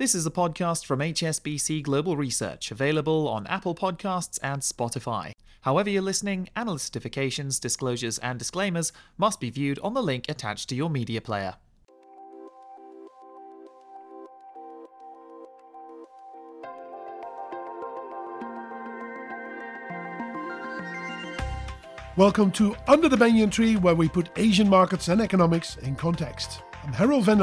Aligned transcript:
This 0.00 0.14
is 0.14 0.24
a 0.24 0.30
podcast 0.30 0.86
from 0.86 1.00
HSBC 1.00 1.82
Global 1.82 2.16
Research, 2.16 2.70
available 2.70 3.28
on 3.28 3.46
Apple 3.48 3.74
Podcasts 3.74 4.38
and 4.42 4.62
Spotify. 4.62 5.32
However, 5.60 5.90
you're 5.90 6.00
listening, 6.00 6.48
analyst 6.56 6.94
certifications, 6.94 7.60
disclosures, 7.60 8.16
and 8.16 8.38
disclaimers 8.38 8.92
must 9.18 9.40
be 9.40 9.50
viewed 9.50 9.78
on 9.80 9.92
the 9.92 10.02
link 10.02 10.24
attached 10.26 10.70
to 10.70 10.74
your 10.74 10.88
media 10.88 11.20
player. 11.20 11.56
Welcome 22.20 22.50
to 22.52 22.76
Under 22.86 23.08
the 23.08 23.16
Banyan 23.16 23.48
Tree, 23.48 23.76
where 23.76 23.94
we 23.94 24.06
put 24.06 24.28
Asian 24.36 24.68
markets 24.68 25.08
and 25.08 25.22
economics 25.22 25.78
in 25.78 25.96
context. 25.96 26.60
I'm 26.84 26.92
Herald 26.92 27.24
van 27.24 27.38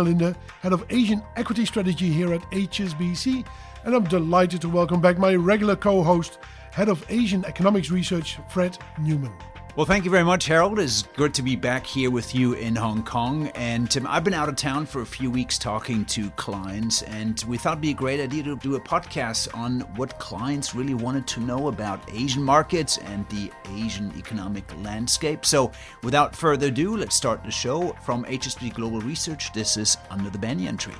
Head 0.61 0.71
of 0.71 0.85
Asian 0.91 1.23
Equity 1.35 1.65
Strategy 1.65 2.11
here 2.11 2.31
at 2.31 2.43
HSBC, 2.51 3.43
and 3.85 3.95
I'm 3.95 4.03
delighted 4.03 4.61
to 4.61 4.69
welcome 4.69 5.01
back 5.01 5.17
my 5.17 5.33
regular 5.33 5.75
co 5.75 6.03
host, 6.03 6.37
Head 6.71 6.89
of 6.89 7.03
Asian 7.09 7.43
Economics 7.45 7.89
Research, 7.89 8.37
Fred 8.49 8.77
Neumann. 9.01 9.33
Well, 9.77 9.85
thank 9.85 10.05
you 10.05 10.09
very 10.09 10.23
much, 10.23 10.47
Herald. 10.47 10.79
It's 10.79 11.03
good 11.03 11.35
to 11.35 11.43
be 11.43 11.55
back 11.55 11.85
here 11.85 12.09
with 12.09 12.33
you 12.33 12.53
in 12.53 12.75
Hong 12.75 13.03
Kong. 13.03 13.49
And 13.49 13.95
I've 14.07 14.23
been 14.23 14.33
out 14.33 14.49
of 14.49 14.55
town 14.55 14.87
for 14.87 15.03
a 15.03 15.05
few 15.05 15.29
weeks 15.29 15.59
talking 15.59 16.03
to 16.05 16.31
clients, 16.31 17.03
and 17.03 17.39
we 17.47 17.59
thought 17.59 17.73
it'd 17.73 17.81
be 17.81 17.91
a 17.91 17.93
great 17.93 18.19
idea 18.19 18.41
to 18.41 18.55
do 18.55 18.73
a 18.73 18.79
podcast 18.79 19.55
on 19.55 19.81
what 19.95 20.17
clients 20.17 20.73
really 20.73 20.95
wanted 20.95 21.27
to 21.27 21.41
know 21.41 21.67
about 21.67 22.01
Asian 22.11 22.41
markets 22.41 22.97
and 22.97 23.29
the 23.29 23.51
Asian 23.75 24.11
economic 24.17 24.65
landscape. 24.83 25.45
So, 25.45 25.71
without 26.01 26.35
further 26.35 26.69
ado, 26.69 26.97
let's 26.97 27.15
start 27.15 27.43
the 27.43 27.51
show 27.51 27.95
from 28.03 28.25
HSBC 28.25 28.73
Global 28.73 29.01
Research. 29.01 29.53
This 29.53 29.77
is 29.77 29.95
Under 30.09 30.31
the 30.31 30.39
Banyan 30.39 30.77
Tree. 30.77 30.95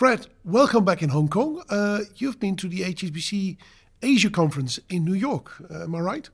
Fred, 0.00 0.28
welcome 0.46 0.82
back 0.82 1.02
in 1.02 1.10
Hong 1.10 1.28
Kong. 1.28 1.62
Uh, 1.68 2.00
you've 2.16 2.40
been 2.40 2.56
to 2.56 2.68
the 2.68 2.80
HSBC 2.80 3.58
Asia 4.00 4.30
conference 4.30 4.80
in 4.88 5.04
New 5.04 5.12
York, 5.12 5.52
uh, 5.70 5.82
am 5.82 5.94
I 5.94 6.00
right? 6.00 6.30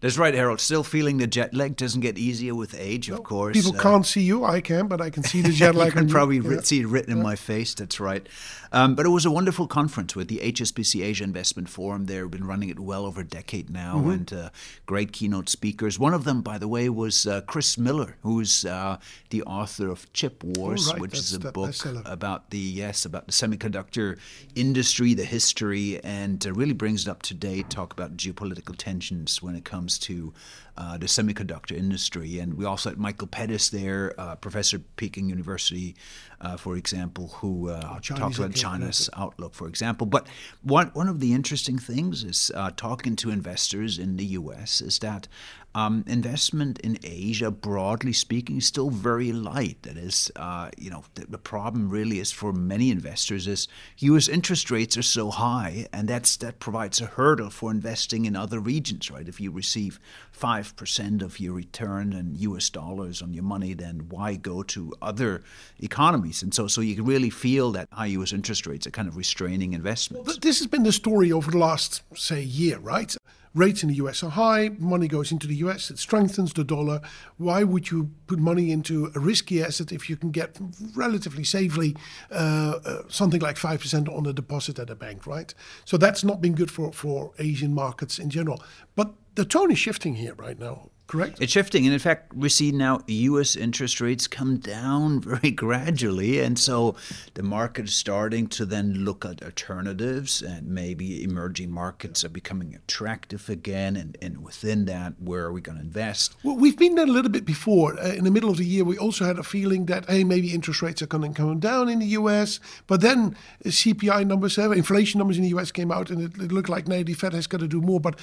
That's 0.00 0.16
right, 0.16 0.32
Herald. 0.32 0.60
Still 0.60 0.82
feeling 0.82 1.18
the 1.18 1.26
jet 1.26 1.52
lag 1.52 1.76
doesn't 1.76 2.00
get 2.00 2.16
easier 2.16 2.54
with 2.54 2.74
age, 2.78 3.10
of 3.10 3.22
course. 3.22 3.54
People 3.54 3.78
uh, 3.78 3.82
can't 3.82 4.06
see 4.06 4.22
you. 4.22 4.44
I 4.44 4.62
can, 4.62 4.86
but 4.88 5.00
I 5.00 5.10
can 5.10 5.22
see 5.22 5.42
the 5.42 5.52
jet 5.52 5.74
lag. 5.74 5.88
you 5.88 5.92
can 5.92 6.08
probably 6.08 6.38
yeah. 6.38 6.60
see 6.62 6.80
it 6.80 6.86
written 6.86 7.10
yeah. 7.10 7.18
in 7.18 7.22
my 7.22 7.36
face. 7.36 7.74
That's 7.74 8.00
right. 8.00 8.26
Um, 8.72 8.94
but 8.94 9.04
it 9.04 9.10
was 9.10 9.26
a 9.26 9.30
wonderful 9.30 9.66
conference 9.66 10.16
with 10.16 10.28
the 10.28 10.38
HSBC 10.38 11.04
Asia 11.04 11.24
Investment 11.24 11.68
Forum. 11.68 12.06
They've 12.06 12.30
been 12.30 12.46
running 12.46 12.68
it 12.70 12.78
well 12.78 13.04
over 13.04 13.20
a 13.20 13.24
decade 13.24 13.68
now, 13.68 13.96
mm-hmm. 13.96 14.10
and 14.10 14.32
uh, 14.32 14.50
great 14.86 15.12
keynote 15.12 15.48
speakers. 15.48 15.98
One 15.98 16.14
of 16.14 16.24
them, 16.24 16.40
by 16.40 16.56
the 16.56 16.68
way, 16.68 16.88
was 16.88 17.26
uh, 17.26 17.42
Chris 17.42 17.76
Miller, 17.76 18.16
who's 18.22 18.64
uh, 18.64 18.98
the 19.30 19.42
author 19.42 19.90
of 19.90 20.10
Chip 20.12 20.42
Wars, 20.44 20.88
oh, 20.88 20.92
right. 20.92 21.00
which 21.00 21.12
That's 21.12 21.32
is 21.32 21.34
a 21.34 21.40
book 21.40 21.70
bestseller. 21.70 22.02
about 22.10 22.50
the 22.50 22.58
yes 22.58 23.04
about 23.04 23.26
the 23.26 23.32
semiconductor 23.32 24.18
industry, 24.54 25.14
the 25.14 25.24
history, 25.24 26.02
and 26.04 26.46
uh, 26.46 26.52
really 26.52 26.72
brings 26.72 27.06
it 27.06 27.10
up 27.10 27.22
to 27.22 27.34
date. 27.34 27.68
Talk 27.70 27.92
about 27.92 28.16
geopolitical 28.16 28.76
tensions 28.76 29.42
when 29.42 29.56
it 29.56 29.64
comes 29.64 29.89
to 29.98 30.32
uh, 30.76 30.96
the 30.96 31.06
semiconductor 31.06 31.76
industry. 31.76 32.38
And 32.38 32.54
we 32.54 32.64
also 32.64 32.90
had 32.90 32.98
Michael 32.98 33.26
Pettis 33.26 33.68
there, 33.70 34.14
uh, 34.18 34.36
professor 34.36 34.76
at 34.78 34.96
Peking 34.96 35.28
University, 35.28 35.94
uh, 36.40 36.56
for 36.56 36.76
example, 36.76 37.28
who 37.38 37.68
uh, 37.68 37.96
Oh, 37.96 37.98
talks 37.98 38.38
about 38.38 38.54
China's 38.54 39.10
outlook, 39.16 39.54
for 39.54 39.68
example. 39.68 40.06
But 40.06 40.26
one, 40.62 40.88
one 40.88 41.08
of 41.08 41.20
the 41.20 41.32
interesting 41.32 41.78
things 41.78 42.24
is 42.24 42.50
uh, 42.54 42.70
talking 42.76 43.16
to 43.16 43.30
investors 43.30 43.98
in 43.98 44.16
the 44.16 44.24
U.S. 44.24 44.80
is 44.80 44.98
that 45.00 45.28
um, 45.74 46.04
investment 46.08 46.80
in 46.80 46.98
Asia, 47.04 47.50
broadly 47.50 48.12
speaking, 48.12 48.56
is 48.56 48.66
still 48.66 48.90
very 48.90 49.32
light. 49.32 49.82
That 49.82 49.96
is, 49.96 50.30
uh, 50.34 50.70
you 50.76 50.90
know, 50.90 51.04
the, 51.14 51.26
the 51.26 51.38
problem 51.38 51.88
really 51.90 52.18
is 52.18 52.32
for 52.32 52.52
many 52.52 52.90
investors 52.90 53.46
is 53.46 53.68
U.S. 53.98 54.28
interest 54.28 54.70
rates 54.70 54.96
are 54.96 55.02
so 55.02 55.30
high, 55.30 55.86
and 55.92 56.08
that's 56.08 56.36
that 56.38 56.58
provides 56.58 57.00
a 57.00 57.06
hurdle 57.06 57.50
for 57.50 57.70
investing 57.70 58.24
in 58.24 58.34
other 58.34 58.58
regions, 58.58 59.10
right? 59.10 59.28
If 59.28 59.40
you 59.40 59.52
receive 59.52 60.00
five 60.32 60.74
percent 60.74 61.22
of 61.22 61.38
your 61.38 61.52
return 61.52 62.12
in 62.12 62.34
U.S. 62.36 62.68
dollars 62.68 63.22
on 63.22 63.32
your 63.32 63.44
money, 63.44 63.74
then 63.74 64.06
why 64.08 64.34
go 64.34 64.64
to 64.64 64.92
other 65.00 65.42
economies? 65.78 66.29
And 66.42 66.54
so, 66.54 66.66
so 66.68 66.80
you 66.80 66.94
can 66.94 67.04
really 67.04 67.30
feel 67.30 67.72
that 67.72 67.88
high 67.92 68.06
U.S. 68.18 68.32
interest 68.32 68.66
rates 68.66 68.86
are 68.86 68.90
kind 68.90 69.08
of 69.08 69.16
restraining 69.16 69.72
investments. 69.72 70.26
Th- 70.28 70.40
This 70.40 70.58
has 70.58 70.66
been 70.68 70.84
the 70.84 70.92
story 70.92 71.32
over 71.32 71.50
the 71.50 71.58
last, 71.58 72.02
say, 72.14 72.42
year, 72.42 72.78
right? 72.78 73.16
Rates 73.52 73.82
in 73.82 73.88
the 73.88 73.96
US 73.96 74.22
are 74.22 74.30
high, 74.30 74.70
money 74.78 75.08
goes 75.08 75.32
into 75.32 75.48
the 75.48 75.56
US, 75.66 75.90
it 75.90 75.98
strengthens 75.98 76.52
the 76.52 76.62
dollar. 76.62 77.00
Why 77.36 77.64
would 77.64 77.90
you 77.90 78.10
put 78.28 78.38
money 78.38 78.70
into 78.70 79.10
a 79.16 79.18
risky 79.18 79.60
asset 79.60 79.90
if 79.90 80.08
you 80.08 80.16
can 80.16 80.30
get 80.30 80.56
relatively 80.94 81.42
safely 81.42 81.96
uh, 82.30 82.78
uh, 82.84 83.02
something 83.08 83.40
like 83.40 83.56
5% 83.56 84.08
on 84.16 84.26
a 84.26 84.32
deposit 84.32 84.78
at 84.78 84.88
a 84.88 84.94
bank, 84.94 85.26
right? 85.26 85.52
So 85.84 85.96
that's 85.96 86.22
not 86.22 86.40
been 86.40 86.54
good 86.54 86.70
for, 86.70 86.92
for 86.92 87.32
Asian 87.40 87.74
markets 87.74 88.20
in 88.20 88.30
general. 88.30 88.62
But 88.94 89.14
the 89.34 89.44
tone 89.44 89.72
is 89.72 89.78
shifting 89.80 90.14
here 90.14 90.34
right 90.34 90.58
now, 90.58 90.90
correct? 91.10 91.38
It's 91.40 91.52
shifting, 91.52 91.84
and 91.84 91.92
in 91.92 91.98
fact, 91.98 92.32
we 92.34 92.48
see 92.48 92.70
now 92.70 93.00
U.S. 93.06 93.56
interest 93.56 94.00
rates 94.00 94.28
come 94.28 94.58
down 94.58 95.20
very 95.30 95.50
gradually, 95.50 96.40
and 96.40 96.58
so 96.58 96.94
the 97.34 97.42
market 97.42 97.86
is 97.86 97.94
starting 97.94 98.46
to 98.48 98.64
then 98.64 99.04
look 99.04 99.24
at 99.24 99.42
alternatives, 99.42 100.40
and 100.40 100.68
maybe 100.68 101.24
emerging 101.24 101.72
markets 101.72 102.24
are 102.24 102.28
becoming 102.28 102.74
attractive 102.74 103.48
again. 103.48 103.96
And, 103.96 104.16
and 104.22 104.44
within 104.44 104.84
that, 104.84 105.14
where 105.20 105.44
are 105.44 105.52
we 105.52 105.60
going 105.60 105.78
to 105.78 105.84
invest? 105.84 106.36
Well, 106.44 106.56
we've 106.56 106.78
been 106.78 106.94
there 106.94 107.06
a 107.06 107.10
little 107.10 107.30
bit 107.30 107.44
before. 107.44 107.98
Uh, 107.98 108.12
in 108.12 108.22
the 108.22 108.30
middle 108.30 108.50
of 108.50 108.58
the 108.58 108.64
year, 108.64 108.84
we 108.84 108.96
also 108.96 109.24
had 109.24 109.38
a 109.38 109.42
feeling 109.42 109.86
that, 109.86 110.08
hey, 110.08 110.22
maybe 110.22 110.54
interest 110.54 110.80
rates 110.80 111.02
are 111.02 111.06
going 111.06 111.32
to 111.32 111.36
come 111.36 111.58
down 111.58 111.88
in 111.88 111.98
the 111.98 112.06
US. 112.06 112.60
But 112.86 113.00
then 113.00 113.36
uh, 113.64 113.70
CPI 113.70 114.26
numbers, 114.26 114.58
uh, 114.58 114.70
inflation 114.70 115.18
numbers 115.18 115.38
in 115.38 115.42
the 115.42 115.56
US 115.58 115.72
came 115.72 115.90
out, 115.90 116.10
and 116.10 116.22
it, 116.22 116.40
it 116.40 116.52
looked 116.52 116.68
like, 116.68 116.86
no, 116.86 117.02
the 117.02 117.14
Fed 117.14 117.32
has 117.32 117.48
got 117.48 117.58
to 117.60 117.68
do 117.68 117.80
more. 117.80 117.98
But 117.98 118.18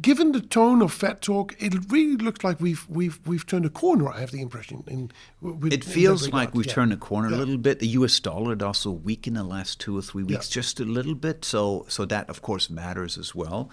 given 0.00 0.32
the 0.32 0.40
tone 0.40 0.82
of 0.82 0.92
Fed 0.92 1.20
talk, 1.20 1.56
it 1.58 1.74
really 1.90 2.27
looks 2.28 2.44
like 2.44 2.60
we've 2.60 2.84
we've 2.88 3.18
we've 3.26 3.46
turned 3.52 3.66
a 3.66 3.70
corner. 3.70 4.08
I 4.08 4.20
have 4.20 4.30
the 4.36 4.42
impression. 4.42 4.84
In, 4.86 5.10
with, 5.40 5.72
It 5.72 5.82
feels 5.84 6.30
like 6.38 6.54
we've 6.54 6.66
Yeah. 6.66 6.74
turned 6.78 6.92
a 6.92 6.96
corner 6.96 7.30
Yeah. 7.30 7.36
a 7.36 7.42
little 7.42 7.56
bit. 7.68 7.78
The 7.80 7.88
U.S. 8.00 8.20
dollar 8.20 8.50
had 8.50 8.62
also 8.62 8.90
weakened 8.90 9.36
the 9.36 9.44
last 9.56 9.80
two 9.80 9.96
or 9.98 10.02
three 10.02 10.22
weeks, 10.22 10.48
Yeah. 10.50 10.60
just 10.60 10.80
a 10.80 10.84
little 10.84 11.14
bit. 11.14 11.44
So, 11.44 11.86
so 11.88 12.04
that 12.06 12.28
of 12.28 12.42
course 12.42 12.68
matters 12.70 13.16
as 13.18 13.34
well. 13.34 13.70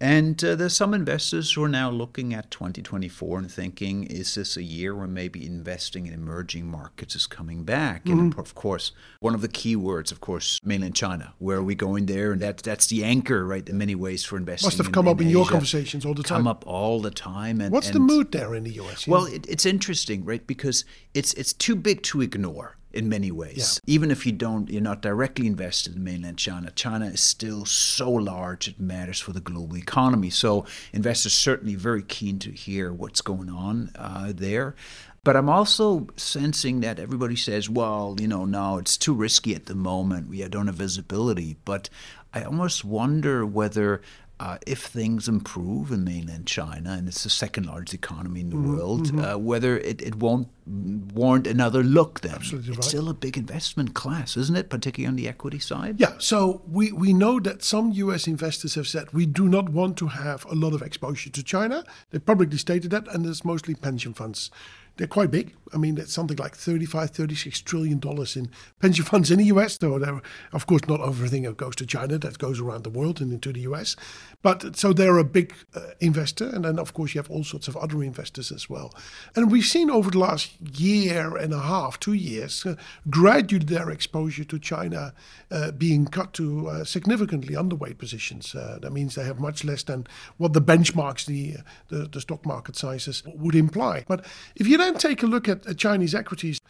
And 0.00 0.42
uh, 0.44 0.56
there's 0.56 0.76
some 0.76 0.92
investors 0.92 1.52
who 1.52 1.62
are 1.64 1.68
now 1.68 1.88
looking 1.90 2.34
at 2.34 2.50
2024 2.50 3.38
and 3.38 3.50
thinking, 3.50 4.04
is 4.04 4.34
this 4.34 4.56
a 4.56 4.62
year 4.62 4.94
where 4.94 5.06
maybe 5.06 5.46
investing 5.46 6.06
in 6.06 6.12
emerging 6.12 6.66
markets 6.66 7.14
is 7.14 7.26
coming 7.26 7.64
back? 7.64 8.06
And 8.06 8.14
Mm-hmm. 8.32 8.40
of 8.40 8.54
course, 8.54 8.92
one 9.20 9.34
of 9.34 9.40
the 9.40 9.48
key 9.48 9.76
words, 9.76 10.10
of 10.12 10.20
course, 10.20 10.58
mainland 10.64 10.94
China. 10.96 11.34
Where 11.38 11.58
are 11.58 11.62
we 11.62 11.74
going 11.74 12.06
there? 12.06 12.32
And 12.32 12.40
that 12.42 12.58
that's 12.58 12.86
the 12.88 13.04
anchor, 13.04 13.46
right? 13.46 13.66
In 13.68 13.78
many 13.78 13.94
ways 13.94 14.24
for 14.24 14.36
investing. 14.36 14.66
Must 14.66 14.78
have 14.78 14.92
come 14.92 15.08
up 15.08 15.20
in 15.20 15.28
your 15.28 15.46
conversations 15.46 16.04
all 16.04 16.14
the 16.14 16.22
time. 16.22 16.38
Come 16.40 16.48
up 16.48 16.64
all 16.66 17.00
the 17.00 17.10
time. 17.10 17.60
And 17.60 17.72
What's 17.72 17.90
the 17.90 18.00
mood 18.00 18.32
there 18.32 18.54
in 18.54 18.64
the 18.64 18.72
US? 18.80 19.06
well, 19.06 19.26
it, 19.26 19.46
it's 19.48 19.64
interesting, 19.66 20.24
right? 20.24 20.44
Because 20.46 20.84
it's 21.14 21.32
it's 21.34 21.52
too 21.52 21.76
big 21.76 22.02
to 22.04 22.20
ignore 22.20 22.76
in 22.94 23.08
many 23.08 23.30
ways. 23.30 23.80
Even 23.86 24.10
if 24.10 24.24
you 24.24 24.32
don't, 24.32 24.70
you're 24.70 24.80
not 24.80 25.02
directly 25.02 25.46
invested 25.46 25.96
in 25.96 26.04
mainland 26.04 26.38
China. 26.38 26.70
China 26.70 27.06
is 27.06 27.20
still 27.20 27.64
so 27.64 28.10
large; 28.10 28.68
it 28.68 28.80
matters 28.80 29.20
for 29.20 29.32
the 29.32 29.40
global 29.40 29.76
economy. 29.76 30.30
So 30.30 30.64
investors 30.92 31.32
certainly 31.32 31.74
very 31.74 32.02
keen 32.02 32.38
to 32.40 32.50
hear 32.50 32.92
what's 32.92 33.20
going 33.20 33.50
on 33.50 33.90
uh, 33.96 34.32
there. 34.34 34.74
But 35.24 35.36
I'm 35.36 35.48
also 35.48 36.08
sensing 36.16 36.80
that 36.80 36.98
everybody 36.98 37.34
says, 37.34 37.70
well, 37.70 38.14
you 38.20 38.28
know, 38.28 38.44
no, 38.44 38.76
it's 38.76 38.98
too 38.98 39.14
risky 39.14 39.54
at 39.54 39.64
the 39.64 39.74
moment. 39.74 40.28
We 40.28 40.46
don't 40.48 40.66
have 40.66 40.76
visibility. 40.76 41.56
But 41.64 41.88
I 42.34 42.42
almost 42.42 42.84
wonder 42.84 43.46
whether 43.46 44.02
uh, 44.40 44.58
if 44.66 44.80
things 44.80 45.28
improve 45.28 45.92
in 45.92 46.04
mainland 46.04 46.46
China, 46.46 46.90
and 46.92 47.06
it's 47.08 47.22
the 47.22 47.30
second 47.30 47.66
largest 47.66 47.94
economy 47.94 48.40
in 48.40 48.50
the 48.50 48.56
Mm-hmm, 48.56 48.76
world, 48.76 49.20
uh, 49.20 49.38
whether 49.38 49.78
it, 49.78 50.02
it 50.02 50.16
won't 50.16 50.48
warrant 50.66 51.46
another 51.46 51.82
look 51.82 52.20
then. 52.20 52.34
Absolutely 52.34 52.70
it's 52.70 52.78
right. 52.78 52.84
still 52.84 53.08
a 53.08 53.14
big 53.14 53.36
investment 53.36 53.94
class, 53.94 54.36
isn't 54.36 54.56
it? 54.56 54.70
Particularly 54.70 55.06
on 55.08 55.16
the 55.16 55.28
equity 55.28 55.58
side. 55.58 56.00
Yeah, 56.00 56.14
so 56.18 56.62
we, 56.66 56.90
we 56.92 57.12
know 57.12 57.38
that 57.40 57.62
some 57.62 57.92
US 57.92 58.26
investors 58.26 58.74
have 58.74 58.88
said 58.88 59.12
we 59.12 59.26
do 59.26 59.48
not 59.48 59.68
want 59.68 59.96
to 59.98 60.08
have 60.08 60.44
a 60.46 60.54
lot 60.54 60.72
of 60.72 60.82
exposure 60.82 61.30
to 61.30 61.42
China. 61.42 61.84
They 62.10 62.18
publicly 62.18 62.58
stated 62.58 62.90
that, 62.90 63.06
and 63.08 63.24
it's 63.26 63.44
mostly 63.44 63.74
pension 63.74 64.14
funds 64.14 64.50
they're 64.96 65.06
quite 65.06 65.30
big. 65.30 65.54
I 65.72 65.76
mean, 65.76 65.98
it's 65.98 66.12
something 66.12 66.36
like 66.36 66.54
35, 66.54 67.10
36 67.10 67.60
trillion 67.62 67.98
dollars 67.98 68.36
in 68.36 68.48
pension 68.78 69.04
funds 69.04 69.30
in 69.30 69.38
the 69.38 69.46
US, 69.46 69.76
though, 69.76 70.20
of 70.52 70.66
course, 70.66 70.86
not 70.86 71.00
everything 71.00 71.52
goes 71.54 71.74
to 71.76 71.86
China, 71.86 72.16
that 72.18 72.38
goes 72.38 72.60
around 72.60 72.84
the 72.84 72.90
world 72.90 73.20
and 73.20 73.32
into 73.32 73.52
the 73.52 73.60
US. 73.60 73.96
But 74.42 74.76
so 74.76 74.92
they're 74.92 75.18
a 75.18 75.24
big 75.24 75.54
uh, 75.74 75.80
investor. 76.00 76.46
And 76.46 76.64
then, 76.64 76.78
of 76.78 76.92
course, 76.92 77.14
you 77.14 77.18
have 77.18 77.30
all 77.30 77.44
sorts 77.44 77.66
of 77.66 77.76
other 77.76 78.02
investors 78.04 78.52
as 78.52 78.70
well. 78.70 78.94
And 79.34 79.50
we've 79.50 79.64
seen 79.64 79.90
over 79.90 80.10
the 80.10 80.18
last 80.18 80.52
year 80.78 81.36
and 81.36 81.52
a 81.52 81.60
half, 81.60 81.98
two 81.98 82.12
years, 82.12 82.64
uh, 82.64 82.76
gradually 83.10 83.64
their 83.64 83.90
exposure 83.90 84.44
to 84.44 84.58
China 84.58 85.12
uh, 85.50 85.72
being 85.72 86.06
cut 86.06 86.34
to 86.34 86.68
uh, 86.68 86.84
significantly 86.84 87.54
underweight 87.54 87.98
positions. 87.98 88.54
Uh, 88.54 88.78
that 88.82 88.92
means 88.92 89.14
they 89.14 89.24
have 89.24 89.40
much 89.40 89.64
less 89.64 89.82
than 89.82 90.06
what 90.36 90.52
the 90.52 90.60
benchmarks, 90.60 91.24
the, 91.24 91.56
the, 91.88 92.06
the 92.06 92.20
stock 92.20 92.44
market 92.46 92.76
sizes 92.76 93.22
would 93.26 93.54
imply. 93.54 94.04
But 94.06 94.24
if 94.54 94.68
you 94.68 94.76
then 94.84 94.98
take 94.98 95.22
a 95.22 95.26
look 95.26 95.48
at 95.48 95.76
Chinese 95.76 96.14
equities, 96.14 96.60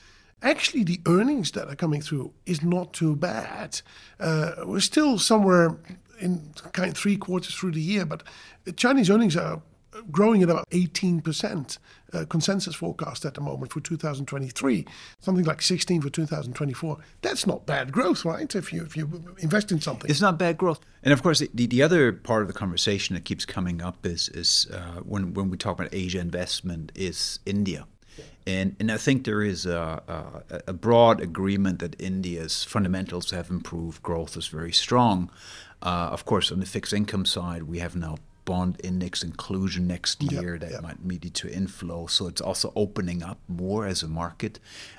actually 0.42 0.84
the 0.84 1.00
earnings 1.06 1.50
that 1.52 1.68
are 1.68 1.76
coming 1.76 2.00
through 2.00 2.32
is 2.46 2.62
not 2.62 2.92
too 2.92 3.16
bad. 3.16 3.80
Uh, 4.20 4.52
we're 4.64 4.80
still 4.80 5.18
somewhere 5.18 5.76
in 6.20 6.52
kind 6.72 6.90
of 6.90 6.96
three 6.96 7.16
quarters 7.16 7.54
through 7.54 7.72
the 7.72 7.80
year, 7.80 8.04
but 8.04 8.22
Chinese 8.76 9.10
earnings 9.10 9.36
are 9.36 9.62
growing 10.10 10.42
at 10.42 10.50
about 10.50 10.68
18% 10.70 11.78
uh, 12.12 12.24
consensus 12.28 12.74
forecast 12.74 13.24
at 13.24 13.34
the 13.34 13.40
moment 13.40 13.72
for 13.72 13.80
2023, 13.80 14.86
something 15.20 15.44
like 15.44 15.62
16 15.62 16.00
for 16.00 16.10
2024. 16.10 16.98
That's 17.22 17.46
not 17.46 17.66
bad 17.66 17.92
growth, 17.92 18.24
right? 18.24 18.52
If 18.54 18.72
you 18.72 18.84
if 18.84 18.96
you 18.96 19.34
invest 19.38 19.72
in 19.72 19.80
something, 19.80 20.10
it's 20.10 20.20
not 20.20 20.38
bad 20.38 20.58
growth. 20.58 20.80
And 21.02 21.12
of 21.12 21.22
course, 21.22 21.40
the, 21.40 21.66
the 21.66 21.82
other 21.82 22.12
part 22.12 22.42
of 22.42 22.48
the 22.48 22.54
conversation 22.54 23.14
that 23.14 23.24
keeps 23.24 23.44
coming 23.44 23.82
up 23.82 24.04
is 24.06 24.28
is 24.30 24.68
uh, 24.72 25.00
when 25.02 25.34
when 25.34 25.50
we 25.50 25.56
talk 25.56 25.78
about 25.78 25.92
Asia 25.92 26.20
investment 26.20 26.92
is 26.94 27.38
India. 27.46 27.86
And, 28.46 28.76
and 28.78 28.92
I 28.92 28.98
think 28.98 29.24
there 29.24 29.42
is 29.42 29.64
a, 29.64 30.02
a, 30.50 30.60
a, 30.68 30.72
broad 30.74 31.20
agreement 31.20 31.78
that 31.78 31.98
India's 32.00 32.62
fundamentals 32.62 33.30
have 33.30 33.48
improved. 33.48 34.02
Growth 34.02 34.36
is 34.36 34.48
very 34.48 34.72
strong. 34.72 35.30
Uh, 35.82 36.10
of 36.12 36.26
course, 36.26 36.52
on 36.52 36.60
the 36.60 36.66
fixed 36.66 36.92
income 36.92 37.24
side, 37.24 37.62
we 37.62 37.78
have 37.78 37.96
now 37.96 38.16
bond 38.44 38.78
index 38.84 39.22
inclusion 39.22 39.86
next 39.86 40.22
year 40.22 40.52
yep, 40.52 40.60
that 40.60 40.70
yep. 40.72 40.82
might 40.82 41.06
lead 41.06 41.32
to 41.34 41.50
inflow. 41.50 42.06
So 42.06 42.26
it's 42.26 42.40
also 42.40 42.72
opening 42.76 43.22
up 43.22 43.38
more 43.48 43.86
as 43.86 44.02
a 44.02 44.08
market. 44.08 44.58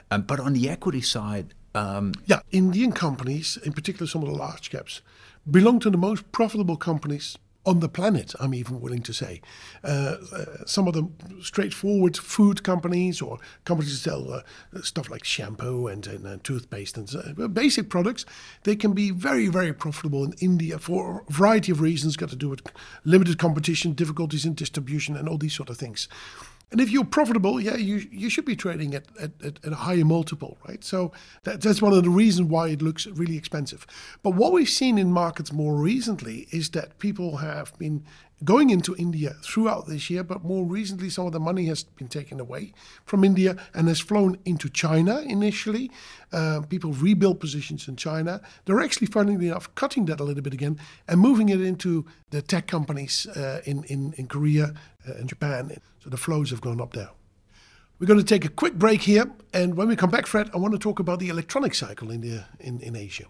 Um, 0.09 0.23
but 0.23 0.39
on 0.39 0.53
the 0.53 0.67
equity 0.69 1.01
side, 1.01 1.53
um, 1.75 2.13
yeah, 2.25 2.39
Indian 2.51 2.91
companies, 2.91 3.57
in 3.63 3.73
particular 3.73 4.07
some 4.07 4.23
of 4.23 4.29
the 4.29 4.35
large 4.35 4.71
caps, 4.71 5.01
belong 5.49 5.79
to 5.81 5.89
the 5.89 5.97
most 5.97 6.31
profitable 6.31 6.77
companies 6.77 7.37
on 7.65 7.79
the 7.79 7.89
planet, 7.89 8.33
I'm 8.39 8.53
even 8.53 8.79
willing 8.79 9.01
to 9.03 9.13
say. 9.13 9.41
Uh, 9.83 10.17
uh, 10.31 10.45
some 10.65 10.87
of 10.87 10.93
the 10.93 11.09
straightforward 11.41 12.15
food 12.17 12.63
companies 12.63 13.21
or 13.21 13.39
companies 13.65 13.91
that 13.91 14.09
sell 14.09 14.31
uh, 14.31 14.41
stuff 14.81 15.09
like 15.09 15.23
shampoo 15.23 15.87
and, 15.87 16.05
and, 16.07 16.25
and 16.25 16.43
toothpaste 16.43 16.97
and 16.97 17.09
uh, 17.39 17.47
basic 17.47 17.89
products, 17.89 18.25
they 18.63 18.75
can 18.75 18.93
be 18.93 19.11
very, 19.11 19.47
very 19.47 19.73
profitable 19.73 20.23
in 20.23 20.33
India 20.39 20.77
for 20.77 21.25
a 21.27 21.31
variety 21.31 21.71
of 21.71 21.81
reasons, 21.81 22.15
got 22.15 22.29
to 22.29 22.35
do 22.35 22.49
with 22.49 22.61
limited 23.03 23.37
competition, 23.39 23.93
difficulties 23.93 24.45
in 24.45 24.53
distribution, 24.53 25.15
and 25.17 25.27
all 25.27 25.37
these 25.37 25.55
sort 25.55 25.69
of 25.69 25.77
things. 25.77 26.07
And 26.71 26.81
if 26.81 26.89
you're 26.89 27.05
profitable, 27.05 27.59
yeah, 27.61 27.75
you 27.75 28.07
you 28.11 28.29
should 28.29 28.45
be 28.45 28.55
trading 28.55 28.95
at, 28.95 29.05
at, 29.19 29.31
at 29.43 29.71
a 29.71 29.75
higher 29.75 30.03
multiple, 30.03 30.57
right? 30.67 30.83
So 30.83 31.11
that, 31.43 31.61
that's 31.61 31.81
one 31.81 31.93
of 31.93 32.03
the 32.03 32.09
reasons 32.09 32.49
why 32.49 32.69
it 32.69 32.81
looks 32.81 33.07
really 33.07 33.37
expensive. 33.37 33.85
But 34.23 34.31
what 34.31 34.51
we've 34.51 34.69
seen 34.69 34.97
in 34.97 35.11
markets 35.11 35.53
more 35.53 35.75
recently 35.75 36.47
is 36.51 36.69
that 36.71 36.97
people 36.99 37.37
have 37.37 37.77
been 37.77 38.03
going 38.43 38.69
into 38.69 38.95
India 38.97 39.35
throughout 39.41 39.87
this 39.87 40.09
year, 40.09 40.23
but 40.23 40.43
more 40.43 40.65
recently, 40.65 41.09
some 41.09 41.25
of 41.25 41.31
the 41.31 41.39
money 41.39 41.65
has 41.65 41.83
been 41.83 42.07
taken 42.07 42.39
away 42.39 42.73
from 43.05 43.23
India 43.23 43.55
and 43.73 43.87
has 43.87 43.99
flown 43.99 44.37
into 44.45 44.69
China 44.69 45.21
initially. 45.21 45.89
Uh, 46.31 46.61
people 46.67 46.91
rebuild 46.91 47.39
positions 47.39 47.87
in 47.87 47.95
China. 47.95 48.41
They're 48.65 48.81
actually, 48.81 49.07
funnily 49.07 49.47
enough, 49.47 49.73
cutting 49.75 50.05
that 50.05 50.19
a 50.19 50.23
little 50.23 50.43
bit 50.43 50.53
again 50.53 50.79
and 51.07 51.19
moving 51.19 51.49
it 51.49 51.61
into 51.61 52.05
the 52.31 52.41
tech 52.41 52.67
companies 52.67 53.25
uh, 53.27 53.61
in, 53.65 53.83
in, 53.85 54.13
in 54.17 54.27
Korea 54.27 54.73
uh, 55.07 55.13
and 55.13 55.29
Japan. 55.29 55.71
So 56.03 56.09
the 56.09 56.17
flows 56.17 56.49
have 56.49 56.61
gone 56.61 56.81
up 56.81 56.93
there. 56.93 57.09
We're 57.99 58.07
going 58.07 58.19
to 58.19 58.25
take 58.25 58.43
a 58.43 58.49
quick 58.49 58.73
break 58.73 59.03
here, 59.03 59.31
and 59.53 59.77
when 59.77 59.87
we 59.87 59.95
come 59.95 60.09
back, 60.09 60.27
Fred, 60.27 60.49
I 60.53 60.57
want 60.57 60.73
to 60.73 60.79
talk 60.79 60.99
about 60.99 61.19
the 61.19 61.29
electronic 61.29 61.73
cycle 61.73 62.11
in, 62.11 62.19
the, 62.19 62.43
in, 62.59 62.81
in 62.81 62.93
Asia. 62.93 63.25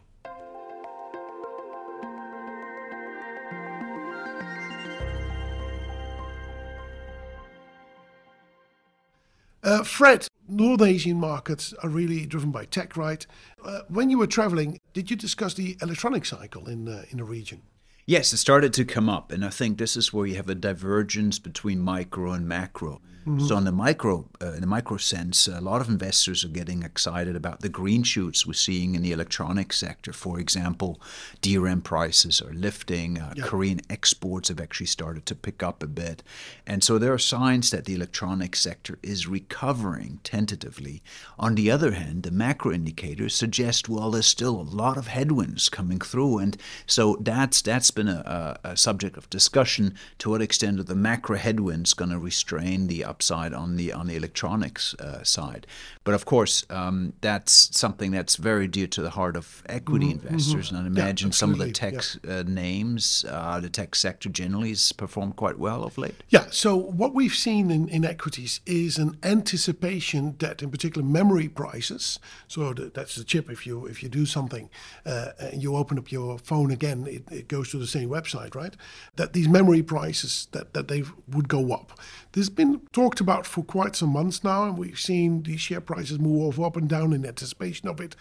Uh, 9.65 9.83
Fred, 9.83 10.27
North 10.47 10.83
Asian 10.83 11.19
markets 11.19 11.73
are 11.81 11.89
really 11.89 12.27
driven 12.27 12.51
by 12.51 12.65
tech, 12.65 12.95
right? 12.95 13.25
Uh, 13.65 13.79
when 13.87 14.11
you 14.11 14.19
were 14.19 14.27
traveling, 14.27 14.79
did 14.93 15.09
you 15.09 15.17
discuss 15.17 15.55
the 15.55 15.75
electronic 15.81 16.23
cycle 16.23 16.69
in 16.69 16.87
uh, 16.87 17.03
in 17.09 17.17
the 17.17 17.23
region? 17.23 17.63
Yes, 18.07 18.31
it 18.33 18.37
started 18.37 18.71
to 18.73 18.85
come 18.85 19.09
up, 19.09 19.31
and 19.31 19.43
I 19.43 19.49
think 19.49 19.79
this 19.79 19.97
is 19.97 20.13
where 20.13 20.27
you 20.27 20.35
have 20.35 20.49
a 20.49 20.53
divergence 20.53 21.39
between 21.39 21.79
micro 21.79 22.33
and 22.33 22.47
macro. 22.47 23.01
Mm-hmm. 23.25 23.47
So, 23.47 23.57
in 23.57 23.63
the 23.63 23.71
micro, 23.71 24.29
uh, 24.39 24.51
in 24.51 24.61
the 24.61 24.67
micro 24.67 24.97
sense, 24.97 25.47
a 25.47 25.59
lot 25.59 25.81
of 25.81 25.89
investors 25.89 26.45
are 26.45 26.49
getting 26.49 26.83
excited 26.83 27.35
about 27.35 27.61
the 27.61 27.69
green 27.69 28.03
shoots 28.03 28.45
we're 28.45 28.53
seeing 28.53 28.93
in 28.93 29.01
the 29.01 29.11
electronic 29.11 29.73
sector. 29.73 30.13
For 30.13 30.39
example, 30.39 31.01
DRAM 31.41 31.81
prices 31.81 32.39
are 32.39 32.53
lifting. 32.53 33.17
Uh, 33.17 33.33
yeah. 33.35 33.43
Korean 33.43 33.81
exports 33.89 34.49
have 34.49 34.59
actually 34.59 34.85
started 34.85 35.25
to 35.25 35.33
pick 35.33 35.63
up 35.63 35.81
a 35.81 35.87
bit, 35.87 36.21
and 36.67 36.83
so 36.83 36.99
there 36.99 37.13
are 37.13 37.17
signs 37.17 37.71
that 37.71 37.85
the 37.85 37.95
electronic 37.95 38.55
sector 38.55 38.99
is 39.01 39.27
recovering 39.27 40.19
tentatively. 40.23 41.01
On 41.39 41.55
the 41.55 41.71
other 41.71 41.93
hand, 41.93 42.21
the 42.21 42.31
macro 42.31 42.71
indicators 42.71 43.33
suggest 43.33 43.89
well, 43.89 44.11
there's 44.11 44.27
still 44.27 44.61
a 44.61 44.61
lot 44.61 44.97
of 44.97 45.07
headwinds 45.07 45.67
coming 45.67 45.99
through, 45.99 46.37
and 46.37 46.57
so 46.85 47.17
that's 47.21 47.63
that's 47.63 47.89
been 47.95 48.07
a, 48.07 48.57
a, 48.63 48.69
a 48.71 48.77
subject 48.77 49.17
of 49.17 49.29
discussion. 49.29 49.95
To 50.19 50.29
what 50.29 50.41
extent 50.41 50.79
are 50.79 50.83
the 50.83 50.95
macro 50.95 51.37
headwinds 51.37 51.93
going 51.93 52.11
to 52.11 52.19
restrain 52.19 52.87
the 52.87 53.03
upside 53.03 53.53
on 53.53 53.77
the 53.77 53.93
on 53.93 54.07
the 54.07 54.15
electronics 54.15 54.93
uh, 54.95 55.23
side. 55.23 55.65
But 56.03 56.13
of 56.13 56.25
course, 56.25 56.65
um, 56.69 57.13
that's 57.21 57.75
something 57.75 58.11
that's 58.11 58.35
very 58.35 58.67
dear 58.67 58.87
to 58.87 59.01
the 59.01 59.09
heart 59.11 59.35
of 59.35 59.63
equity 59.67 60.13
mm-hmm, 60.13 60.27
investors. 60.27 60.67
Mm-hmm. 60.67 60.75
And 60.75 60.97
I 60.97 61.01
imagine 61.01 61.29
yeah, 61.29 61.33
some 61.33 61.51
of 61.51 61.57
the 61.57 61.71
tech 61.71 61.95
yeah. 62.23 62.39
uh, 62.39 62.43
names, 62.45 63.25
uh, 63.27 63.59
the 63.59 63.69
tech 63.69 63.95
sector 63.95 64.29
generally 64.29 64.69
has 64.69 64.91
performed 64.91 65.35
quite 65.35 65.57
well 65.57 65.83
of 65.83 65.97
late. 65.97 66.23
Yeah. 66.29 66.45
So 66.51 66.75
what 66.75 67.15
we've 67.15 67.33
seen 67.33 67.71
in, 67.71 67.87
in 67.89 68.05
equities 68.05 68.59
is 68.65 68.97
an 68.97 69.17
anticipation 69.23 70.35
that, 70.39 70.61
in 70.61 70.69
particular, 70.69 71.07
memory 71.07 71.47
prices. 71.47 72.19
So 72.47 72.73
the, 72.73 72.91
that's 72.93 73.15
the 73.15 73.23
chip. 73.23 73.49
If 73.49 73.65
you 73.65 73.85
if 73.85 74.03
you 74.03 74.09
do 74.09 74.25
something 74.25 74.69
uh, 75.05 75.29
and 75.39 75.63
you 75.63 75.75
open 75.75 75.97
up 75.97 76.11
your 76.11 76.37
phone 76.37 76.71
again, 76.71 77.07
it, 77.07 77.23
it 77.31 77.47
goes 77.47 77.71
to 77.71 77.77
the 77.77 77.84
same 77.87 78.09
website, 78.09 78.55
right? 78.55 78.75
That 79.15 79.33
these 79.33 79.47
memory 79.47 79.83
prices 79.83 80.47
that 80.51 80.73
that 80.73 80.87
they 80.87 81.03
would 81.27 81.47
go 81.47 81.71
up. 81.73 81.99
There's 82.31 82.49
been 82.49 82.81
talked 82.91 83.19
about 83.19 83.45
for 83.45 83.63
quite 83.63 83.95
some 83.95 84.09
months 84.09 84.43
now, 84.43 84.65
and 84.65 84.77
we've 84.77 84.99
seen 84.99 85.43
the 85.43 85.57
share 85.57 85.81
prices 85.81 86.19
move 86.19 86.59
up 86.59 86.75
and 86.75 86.89
down 86.89 87.13
in 87.13 87.25
anticipation 87.25 87.87
of 87.87 88.01
it. 88.01 88.15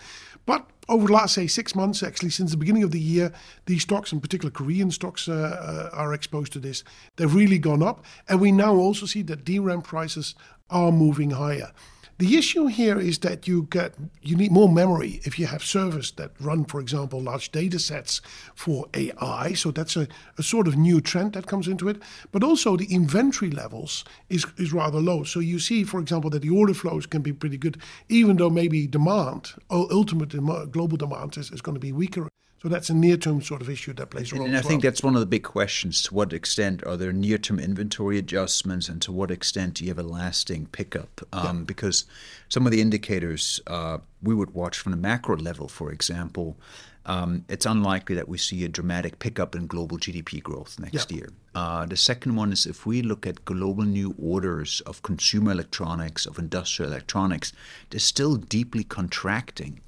But 0.47 0.69
over 0.89 1.07
the 1.07 1.13
last, 1.13 1.35
say, 1.35 1.47
six 1.47 1.75
months, 1.75 2.03
actually, 2.03 2.31
since 2.31 2.51
the 2.51 2.57
beginning 2.57 2.83
of 2.83 2.91
the 2.91 3.01
year, 3.01 3.33
these 3.67 3.83
stocks, 3.83 4.13
in 4.13 4.21
particular 4.21 4.51
Korean 4.51 4.91
stocks, 4.91 5.29
uh, 5.29 5.91
uh, 5.93 5.97
are 5.97 6.13
exposed 6.13 6.53
to 6.53 6.59
this. 6.59 6.85
They've 7.17 7.35
really 7.35 7.59
gone 7.59 7.83
up. 7.83 8.05
And 8.29 8.41
we 8.41 8.53
now 8.53 8.75
also 8.75 9.07
see 9.07 9.23
that 9.23 9.45
DRAM 9.45 9.83
prices 9.83 10.35
are 10.71 10.93
moving 10.93 11.31
higher. 11.31 11.73
The 12.19 12.37
issue 12.37 12.67
here 12.67 13.01
is 13.01 13.19
that 13.21 13.49
you 13.49 13.67
get 13.71 13.95
you 14.23 14.37
need 14.37 14.53
more 14.53 14.69
memory 14.69 15.21
if 15.25 15.37
you 15.37 15.47
have 15.47 15.65
servers 15.65 16.13
that 16.13 16.31
run, 16.41 16.65
for 16.65 16.81
example, 16.81 17.21
large 17.21 17.51
data 17.51 17.81
sets 17.81 18.21
for 18.55 18.87
AI. 18.95 19.55
So 19.55 19.73
that's 19.73 19.97
a, 19.97 20.07
a 20.39 20.43
sort 20.45 20.69
of 20.69 20.77
new 20.77 21.01
trend 21.01 21.33
that 21.33 21.49
comes 21.49 21.67
into 21.67 21.89
it. 21.89 22.01
But 22.31 22.45
also 22.45 22.77
the 22.77 22.87
inventory 22.87 23.51
levels 23.51 24.05
is, 24.29 24.47
is 24.59 24.73
rather 24.73 25.01
low. 25.01 25.25
So 25.25 25.41
you 25.41 25.59
see, 25.59 25.83
for 25.83 25.99
example, 25.99 26.31
that 26.31 26.43
the 26.43 26.51
order 26.51 26.75
flows 26.75 27.05
can 27.05 27.23
be 27.23 27.33
pretty 27.33 27.57
good, 27.57 27.79
even 28.09 28.37
though 28.37 28.51
maybe 28.51 28.87
demand, 28.87 29.53
ultimate 29.69 30.31
global 30.71 30.97
demand 30.97 31.37
is, 31.37 31.51
is 31.51 31.61
going 31.61 31.75
to 31.75 31.81
be 31.81 31.91
weaker. 31.91 32.29
So 32.65 32.71
that's 32.71 32.89
a 32.89 32.95
near-term 32.95 33.43
sort 33.43 33.61
of 33.61 33.69
issue 33.69 33.93
that 33.93 34.09
plays 34.09 34.33
a 34.33 34.37
role. 34.37 34.47
And 34.47 34.57
I 34.57 34.61
well. 34.61 34.69
think 34.71 34.83
that's 34.83 35.03
one 35.03 35.15
of 35.15 35.21
the 35.21 35.27
big 35.27 35.43
questions: 35.43 36.01
to 36.05 36.15
what 36.15 36.33
extent 36.33 36.83
are 36.87 36.97
there 36.97 37.13
near-term 37.13 37.59
inventory 37.59 38.17
adjustments, 38.17 38.89
and 38.89 39.03
to 39.03 39.13
what 39.13 39.31
extent 39.31 39.75
do 39.75 39.85
you 39.85 39.91
have 39.91 39.99
a 39.99 40.03
lasting 40.03 40.69
pickup? 40.73 41.21
Um, 41.35 41.59
yeah. 41.59 41.65
Because 41.67 42.07
some 42.49 42.65
of 42.65 42.73
the 42.73 42.81
indicators 42.81 43.61
uh, 43.67 43.99
we 44.23 44.35
would 44.35 44.55
watch 44.55 44.79
from 44.79 44.93
the 44.93 44.97
macro 44.97 45.37
level, 45.37 45.69
for 45.69 45.93
example, 45.93 46.57
um, 47.05 47.45
it's 47.51 47.67
unlikely 47.67 48.15
that 48.15 48.31
we 48.31 48.39
see 48.39 48.65
a 48.65 48.69
dramatic 48.69 49.19
pickup 49.19 49.55
in 49.55 49.67
global 49.67 49.99
GDP 49.99 50.43
growth 50.43 50.79
next 50.81 51.13
year. 51.13 51.29
Uh, 51.55 51.87
the 51.87 51.97
second 51.97 52.35
one 52.37 52.53
is 52.53 52.67
if 52.67 52.85
we 52.85 53.03
look 53.03 53.27
at 53.27 53.45
global 53.45 53.85
new 53.85 54.15
orders 54.21 54.81
of 54.83 55.03
consumer 55.03 55.53
electronics, 55.53 56.27
of 56.27 56.39
industrial 56.39 56.91
electronics, 56.91 57.53
they're 57.91 58.01
still 58.01 58.37
deeply 58.37 58.85
contracting. 58.85 59.81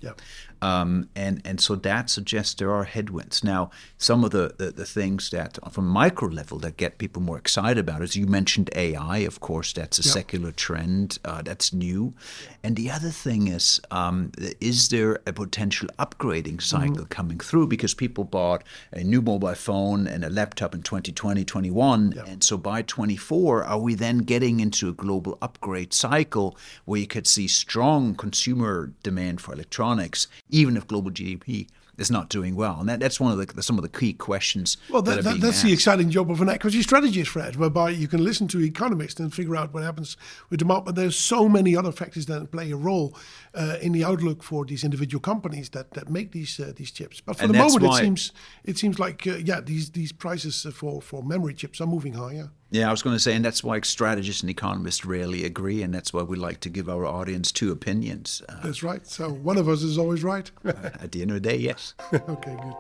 Um, 0.62 1.10
and, 1.14 1.42
and 1.44 1.60
so 1.60 1.76
that 1.76 2.08
suggests 2.08 2.54
there 2.54 2.72
are 2.72 2.84
headwinds. 2.84 3.44
Now, 3.44 3.70
some 3.98 4.24
of 4.24 4.30
the, 4.30 4.54
the, 4.56 4.70
the 4.70 4.86
things 4.86 5.30
that, 5.30 5.58
from 5.70 5.86
a 5.86 5.90
micro 5.90 6.28
level, 6.28 6.58
that 6.60 6.76
get 6.76 6.98
people 6.98 7.20
more 7.20 7.36
excited 7.36 7.78
about, 7.78 8.02
as 8.02 8.16
you 8.16 8.26
mentioned, 8.26 8.70
AI, 8.74 9.18
of 9.18 9.40
course, 9.40 9.72
that's 9.72 9.98
a 9.98 10.02
yep. 10.02 10.12
secular 10.12 10.52
trend 10.52 11.18
uh, 11.24 11.42
that's 11.42 11.72
new. 11.72 12.14
And 12.62 12.74
the 12.74 12.90
other 12.90 13.10
thing 13.10 13.48
is, 13.48 13.80
um, 13.90 14.32
is 14.60 14.88
there 14.88 15.20
a 15.26 15.32
potential 15.32 15.88
upgrading 15.98 16.62
cycle 16.62 16.96
mm-hmm. 16.96 17.04
coming 17.04 17.38
through? 17.38 17.66
Because 17.66 17.92
people 17.92 18.24
bought 18.24 18.64
a 18.92 19.04
new 19.04 19.20
mobile 19.20 19.54
phone 19.54 20.06
and 20.06 20.24
a 20.24 20.30
laptop 20.30 20.74
in 20.74 20.82
2020, 20.82 21.44
21. 21.56 22.12
Yep. 22.12 22.28
And 22.28 22.44
so 22.44 22.58
by 22.58 22.82
24, 22.82 23.64
are 23.64 23.78
we 23.78 23.94
then 23.94 24.18
getting 24.18 24.60
into 24.60 24.90
a 24.90 24.92
global 24.92 25.38
upgrade 25.40 25.94
cycle 25.94 26.54
where 26.84 27.00
you 27.00 27.06
could 27.06 27.26
see 27.26 27.48
strong 27.48 28.14
consumer 28.14 28.92
demand 29.02 29.40
for 29.40 29.54
electronics, 29.54 30.26
even 30.50 30.76
if 30.76 30.86
global 30.86 31.10
GDP 31.10 31.66
is 31.98 32.10
not 32.10 32.28
doing 32.28 32.54
well? 32.54 32.78
And 32.80 32.88
that, 32.88 33.00
that's 33.00 33.18
one 33.18 33.32
of 33.32 33.54
the, 33.54 33.62
some 33.62 33.78
of 33.78 33.82
the 33.82 33.88
key 33.88 34.12
questions. 34.12 34.76
Well, 34.90 35.02
that, 35.02 35.24
that, 35.24 35.40
that's 35.40 35.58
asked. 35.58 35.64
the 35.64 35.72
exciting 35.72 36.10
job 36.10 36.30
of 36.30 36.40
an 36.40 36.48
equity 36.48 36.82
strategist, 36.82 37.30
Fred, 37.30 37.56
whereby 37.56 37.90
you 37.90 38.08
can 38.08 38.22
listen 38.24 38.48
to 38.48 38.62
economists 38.62 39.20
and 39.20 39.32
figure 39.32 39.56
out 39.56 39.72
what 39.72 39.82
happens 39.82 40.16
with 40.50 40.58
demand. 40.58 40.84
But 40.84 40.94
there's 40.94 41.16
so 41.16 41.48
many 41.48 41.76
other 41.76 41.92
factors 41.92 42.26
that 42.26 42.50
play 42.50 42.70
a 42.70 42.76
role 42.76 43.16
uh, 43.54 43.76
in 43.80 43.92
the 43.92 44.04
outlook 44.04 44.42
for 44.42 44.64
these 44.64 44.84
individual 44.84 45.20
companies 45.20 45.70
that, 45.70 45.92
that 45.92 46.10
make 46.10 46.32
these 46.32 46.60
uh, 46.60 46.72
these 46.76 46.90
chips. 46.90 47.20
But 47.20 47.36
for 47.36 47.44
and 47.44 47.54
the 47.54 47.58
moment, 47.58 47.84
it 47.84 47.94
seems 47.94 48.32
it 48.64 48.78
seems 48.78 48.98
like 48.98 49.26
uh, 49.26 49.36
yeah, 49.36 49.60
these 49.60 49.90
these 49.90 50.12
prices 50.12 50.66
for 50.72 51.00
for 51.00 51.22
memory 51.22 51.54
chips 51.54 51.80
are 51.80 51.86
moving 51.86 52.14
higher. 52.14 52.50
Yeah, 52.70 52.88
I 52.88 52.90
was 52.90 53.02
going 53.02 53.14
to 53.14 53.20
say, 53.20 53.34
and 53.34 53.44
that's 53.44 53.62
why 53.62 53.80
strategists 53.82 54.42
and 54.42 54.50
economists 54.50 55.04
rarely 55.04 55.44
agree, 55.44 55.82
and 55.82 55.94
that's 55.94 56.12
why 56.12 56.22
we 56.22 56.36
like 56.36 56.58
to 56.60 56.68
give 56.68 56.88
our 56.88 57.06
audience 57.06 57.52
two 57.52 57.70
opinions. 57.70 58.42
Uh, 58.48 58.60
that's 58.64 58.82
right. 58.82 59.06
So 59.06 59.30
one 59.30 59.56
of 59.56 59.68
us 59.68 59.82
is 59.82 59.98
always 59.98 60.24
right. 60.24 60.50
at 60.64 61.12
the 61.12 61.22
end 61.22 61.30
of 61.30 61.36
the 61.36 61.48
day, 61.48 61.56
yes. 61.56 61.94
okay, 62.12 62.56
good. 62.56 62.74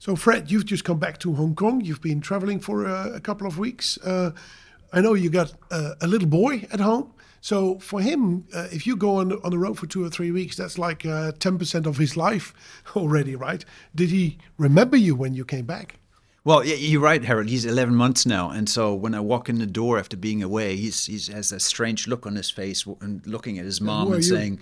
So, 0.00 0.16
Fred, 0.16 0.50
you've 0.50 0.64
just 0.64 0.84
come 0.84 0.98
back 0.98 1.18
to 1.18 1.34
Hong 1.34 1.54
Kong. 1.54 1.82
You've 1.82 2.00
been 2.00 2.22
traveling 2.22 2.58
for 2.58 2.86
a, 2.86 3.16
a 3.16 3.20
couple 3.20 3.46
of 3.46 3.58
weeks. 3.58 3.98
Uh, 3.98 4.32
I 4.92 5.00
know 5.00 5.14
you 5.14 5.30
got 5.30 5.54
uh, 5.70 5.94
a 6.00 6.06
little 6.06 6.28
boy 6.28 6.66
at 6.72 6.80
home. 6.80 7.12
So 7.40 7.78
for 7.78 8.00
him, 8.00 8.46
uh, 8.54 8.68
if 8.70 8.86
you 8.86 8.96
go 8.96 9.16
on 9.16 9.32
on 9.32 9.50
the 9.50 9.58
road 9.58 9.78
for 9.78 9.86
two 9.86 10.04
or 10.04 10.10
three 10.10 10.30
weeks, 10.30 10.56
that's 10.56 10.78
like 10.78 11.06
uh, 11.06 11.32
ten 11.38 11.58
percent 11.58 11.86
of 11.86 11.96
his 11.96 12.16
life 12.16 12.52
already, 12.96 13.34
right? 13.34 13.64
Did 13.94 14.10
he 14.10 14.38
remember 14.58 14.96
you 14.96 15.14
when 15.14 15.34
you 15.34 15.44
came 15.44 15.64
back? 15.64 15.96
Well, 16.42 16.64
you're 16.64 17.02
right, 17.02 17.22
Herald. 17.22 17.50
He's 17.50 17.66
11 17.66 17.94
months 17.94 18.24
now, 18.24 18.48
and 18.48 18.66
so 18.66 18.94
when 18.94 19.14
I 19.14 19.20
walk 19.20 19.50
in 19.50 19.58
the 19.58 19.66
door 19.66 19.98
after 19.98 20.16
being 20.16 20.42
away, 20.42 20.76
he's 20.76 21.04
he 21.04 21.32
has 21.32 21.52
a 21.52 21.60
strange 21.60 22.08
look 22.08 22.26
on 22.26 22.34
his 22.34 22.50
face 22.50 22.86
and 23.02 23.26
looking 23.26 23.58
at 23.58 23.66
his 23.66 23.80
mom 23.80 24.10
and 24.12 24.24
saying, 24.24 24.58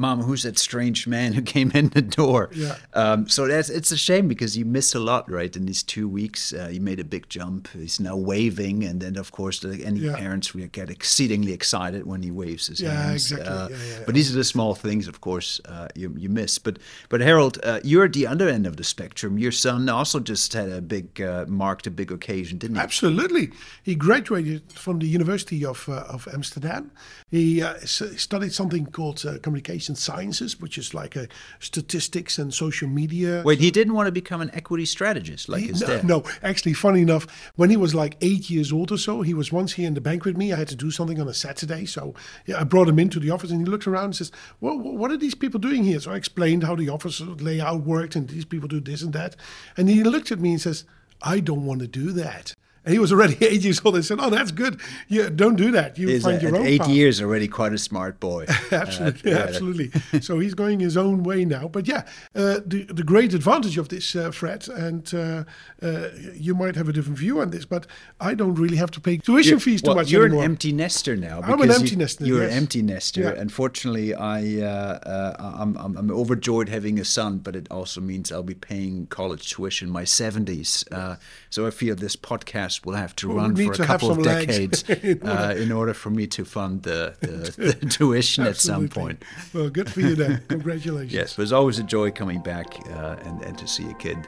Mom, 0.00 0.22
who's 0.22 0.44
that 0.44 0.58
strange 0.58 1.06
man 1.06 1.34
who 1.34 1.42
came 1.54 1.70
in 1.72 1.90
the 1.90 2.00
door? 2.00 2.48
Yeah. 2.54 2.76
Um, 2.94 3.28
so 3.28 3.46
that's 3.46 3.68
it's 3.68 3.92
a 3.92 3.98
shame 3.98 4.28
because 4.28 4.56
you 4.56 4.64
missed 4.64 4.94
a 4.94 4.98
lot, 4.98 5.30
right? 5.30 5.54
In 5.54 5.66
these 5.66 5.82
two 5.82 6.08
weeks, 6.08 6.54
uh, 6.54 6.70
you 6.72 6.80
made 6.80 6.98
a 6.98 7.04
big 7.04 7.28
jump. 7.28 7.68
He's 7.72 8.00
now 8.00 8.16
waving, 8.16 8.82
and 8.82 9.00
then 9.00 9.18
of 9.18 9.30
course, 9.30 9.60
the, 9.60 9.84
any 9.84 10.00
yeah. 10.00 10.16
parents 10.16 10.54
will 10.54 10.68
get 10.68 10.88
exceedingly 10.88 11.52
excited 11.52 12.06
when 12.06 12.22
he 12.22 12.30
waves 12.30 12.68
his 12.68 12.80
yeah, 12.80 12.94
hands. 12.94 13.30
Exactly. 13.30 13.46
Uh, 13.46 13.68
yeah, 13.68 13.74
exactly. 13.74 14.04
But 14.06 14.14
these 14.14 14.32
are 14.32 14.38
the 14.38 14.44
small 14.44 14.74
things, 14.74 15.06
of 15.06 15.20
course, 15.20 15.60
uh, 15.66 15.88
you 15.94 16.14
you 16.16 16.30
miss. 16.30 16.58
But 16.58 16.78
but 17.10 17.20
Herald, 17.20 17.58
uh, 17.62 17.80
you're 17.84 18.06
at 18.06 18.14
the 18.14 18.26
other 18.26 18.48
end 18.48 18.66
of 18.66 18.76
the 18.78 18.84
spectrum. 18.84 19.38
Your 19.38 19.52
son 19.52 19.86
also 19.90 20.18
just 20.18 20.54
had 20.54 20.70
a 20.70 20.80
big 20.80 21.20
uh, 21.20 21.44
marked 21.46 21.86
a 21.86 21.90
big 21.90 22.10
occasion, 22.10 22.56
didn't 22.56 22.76
he? 22.76 22.82
Absolutely. 22.82 23.50
He 23.82 23.94
graduated 23.94 24.62
from 24.72 24.98
the 24.98 25.08
University 25.08 25.62
of 25.62 25.86
uh, 25.90 26.14
of 26.14 26.26
Amsterdam. 26.32 26.90
He 27.30 27.62
studied 27.84 28.54
something 28.54 28.86
called 28.86 29.24
communication 29.42 29.89
sciences, 29.96 30.60
which 30.60 30.78
is 30.78 30.94
like 30.94 31.16
a 31.16 31.28
statistics 31.58 32.38
and 32.38 32.52
social 32.52 32.88
media. 32.88 33.42
Wait, 33.44 33.58
he 33.58 33.70
didn't 33.70 33.94
want 33.94 34.06
to 34.06 34.12
become 34.12 34.40
an 34.40 34.50
equity 34.52 34.84
strategist 34.84 35.48
like 35.48 35.62
he, 35.62 35.68
his 35.68 35.80
no, 35.80 35.86
dad. 35.86 36.04
No, 36.04 36.24
actually, 36.42 36.74
funny 36.74 37.02
enough, 37.02 37.26
when 37.56 37.70
he 37.70 37.76
was 37.76 37.94
like 37.94 38.16
eight 38.20 38.50
years 38.50 38.72
old 38.72 38.92
or 38.92 38.98
so, 38.98 39.22
he 39.22 39.34
was 39.34 39.52
once 39.52 39.72
here 39.72 39.86
in 39.86 39.94
the 39.94 40.00
bank 40.00 40.24
with 40.24 40.36
me. 40.36 40.52
I 40.52 40.56
had 40.56 40.68
to 40.68 40.76
do 40.76 40.90
something 40.90 41.20
on 41.20 41.28
a 41.28 41.34
Saturday, 41.34 41.86
so 41.86 42.14
yeah, 42.46 42.60
I 42.60 42.64
brought 42.64 42.88
him 42.88 42.98
into 42.98 43.20
the 43.20 43.30
office, 43.30 43.50
and 43.50 43.60
he 43.60 43.66
looked 43.66 43.86
around 43.86 44.04
and 44.04 44.16
says, 44.16 44.32
"Well, 44.60 44.78
what 44.78 45.10
are 45.10 45.16
these 45.16 45.34
people 45.34 45.60
doing 45.60 45.84
here?" 45.84 46.00
So 46.00 46.12
I 46.12 46.16
explained 46.16 46.64
how 46.64 46.74
the 46.74 46.88
office 46.88 47.20
layout 47.20 47.82
worked, 47.82 48.16
and 48.16 48.28
these 48.28 48.44
people 48.44 48.68
do 48.68 48.80
this 48.80 49.02
and 49.02 49.12
that, 49.12 49.36
and 49.76 49.88
he 49.88 50.02
looked 50.04 50.32
at 50.32 50.40
me 50.40 50.52
and 50.52 50.60
says, 50.60 50.84
"I 51.22 51.40
don't 51.40 51.66
want 51.66 51.80
to 51.80 51.88
do 51.88 52.12
that." 52.12 52.54
And 52.84 52.94
he 52.94 52.98
was 52.98 53.12
already 53.12 53.36
eight 53.44 53.62
years 53.62 53.80
old. 53.84 53.96
I 53.96 54.00
said, 54.00 54.18
"Oh, 54.20 54.30
that's 54.30 54.52
good. 54.52 54.80
Yeah, 55.08 55.28
don't 55.28 55.56
do 55.56 55.70
that. 55.72 55.98
You 55.98 56.08
He's 56.08 56.22
find 56.22 56.38
a, 56.38 56.42
your 56.42 56.56
own." 56.56 56.66
Eight 56.66 56.80
path. 56.80 56.88
years 56.88 57.20
already, 57.20 57.46
quite 57.46 57.74
a 57.74 57.78
smart 57.78 58.18
boy. 58.20 58.46
absolutely, 58.72 59.34
uh, 59.34 59.38
absolutely. 59.38 59.90
so 60.20 60.38
he's 60.38 60.54
going 60.54 60.80
his 60.80 60.96
own 60.96 61.22
way 61.22 61.44
now. 61.44 61.68
But 61.68 61.86
yeah, 61.86 62.06
uh, 62.34 62.60
the 62.64 62.86
the 62.88 63.02
great 63.02 63.34
advantage 63.34 63.76
of 63.76 63.90
this, 63.90 64.16
uh, 64.16 64.30
Fred, 64.30 64.66
and 64.68 65.12
uh, 65.12 65.44
uh, 65.82 66.08
you 66.34 66.54
might 66.54 66.74
have 66.76 66.88
a 66.88 66.92
different 66.92 67.18
view 67.18 67.40
on 67.40 67.50
this, 67.50 67.66
but 67.66 67.86
I 68.18 68.34
don't 68.34 68.54
really 68.54 68.76
have 68.76 68.90
to 68.92 69.00
pay 69.00 69.18
tuition 69.18 69.50
you're, 69.50 69.60
fees 69.60 69.82
too 69.82 69.88
well, 69.88 69.96
much 69.96 70.10
you're 70.10 70.24
anymore. 70.24 70.44
an 70.44 70.50
empty 70.50 70.72
nester 70.72 71.16
now. 71.16 71.42
I'm 71.42 71.60
an 71.60 71.70
empty 71.70 71.90
you, 71.90 71.96
nester. 71.96 72.24
You're 72.24 72.42
yes. 72.42 72.52
an 72.52 72.56
empty 72.56 72.82
nester. 72.82 73.22
Yeah. 73.22 73.30
Unfortunately, 73.32 74.14
I 74.14 74.62
uh, 74.62 75.36
I'm, 75.58 75.76
I'm, 75.76 75.96
I'm 75.98 76.10
overjoyed 76.10 76.70
having 76.70 76.98
a 76.98 77.04
son, 77.04 77.38
but 77.38 77.54
it 77.54 77.66
also 77.70 78.00
means 78.00 78.32
I'll 78.32 78.42
be 78.42 78.54
paying 78.54 79.06
college 79.06 79.50
tuition 79.52 79.88
in 79.88 79.92
my 79.92 80.04
70s. 80.04 81.18
so 81.50 81.66
I 81.66 81.70
feel 81.70 81.94
this 81.94 82.16
podcast 82.16 82.69
will 82.84 82.94
have 82.94 83.14
to 83.16 83.28
well, 83.28 83.38
run 83.38 83.56
for 83.56 83.72
a 83.72 83.76
couple 83.76 84.10
of 84.10 84.22
decades 84.22 84.82
in, 84.88 85.20
order. 85.22 85.30
Uh, 85.30 85.54
in, 85.54 85.72
order. 85.72 85.94
for 85.94 86.10
me 86.10 86.26
to 86.28 86.44
fund 86.44 86.82
the, 86.82 87.14
the, 87.20 87.72
the 87.80 87.86
tuition 87.90 88.46
at 88.46 88.56
some 88.56 88.88
point. 88.88 89.22
Well, 89.52 89.70
good 89.70 89.90
for 89.90 90.00
you 90.00 90.14
then. 90.14 90.42
Congratulations. 90.48 91.12
yes, 91.12 91.32
it 91.32 91.38
was 91.38 91.52
always 91.52 91.78
a 91.78 91.82
joy 91.82 92.10
coming 92.10 92.40
back 92.40 92.66
uh, 92.90 93.16
and, 93.24 93.42
and 93.42 93.58
to 93.58 93.66
see 93.66 93.88
a 93.90 93.94
kid, 93.94 94.18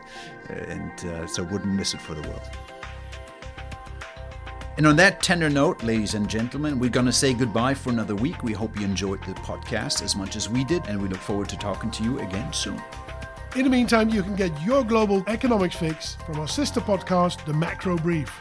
uh, 0.50 0.52
and 0.52 1.04
uh, 1.06 1.26
so 1.26 1.42
wouldn't 1.44 1.74
miss 1.74 1.94
it 1.94 2.00
for 2.00 2.14
the 2.14 2.22
world. 2.28 2.42
And 4.78 4.86
on 4.86 4.96
that 4.96 5.22
tender 5.22 5.50
note, 5.50 5.82
ladies 5.82 6.14
and 6.14 6.28
gentlemen, 6.28 6.78
we're 6.78 6.88
going 6.88 7.06
to 7.06 7.12
say 7.12 7.34
goodbye 7.34 7.74
for 7.74 7.90
another 7.90 8.14
week. 8.14 8.42
We 8.42 8.54
hope 8.54 8.78
you 8.78 8.86
enjoyed 8.86 9.22
the 9.24 9.34
podcast 9.34 10.02
as 10.02 10.16
much 10.16 10.34
as 10.34 10.48
we 10.48 10.64
did, 10.64 10.86
and 10.86 11.00
we 11.00 11.08
look 11.08 11.20
forward 11.20 11.50
to 11.50 11.58
talking 11.58 11.90
to 11.90 12.02
you 12.02 12.20
again 12.20 12.52
soon. 12.54 12.80
In 13.54 13.64
the 13.64 13.70
meantime, 13.70 14.08
you 14.08 14.22
can 14.22 14.34
get 14.34 14.50
your 14.62 14.82
global 14.82 15.22
economics 15.26 15.76
fix 15.76 16.14
from 16.24 16.40
our 16.40 16.48
sister 16.48 16.80
podcast, 16.80 17.44
The 17.44 17.52
Macro 17.52 17.98
Brief. 17.98 18.32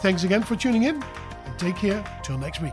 Thanks 0.00 0.24
again 0.24 0.42
for 0.42 0.56
tuning 0.56 0.84
in 0.84 1.02
and 1.44 1.58
take 1.58 1.76
care 1.76 2.02
till 2.22 2.38
next 2.38 2.62
week. 2.62 2.72